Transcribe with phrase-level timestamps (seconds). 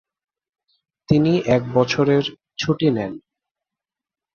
[1.09, 2.23] তিনি এক বছরের
[2.57, 3.13] ছুটি নেন।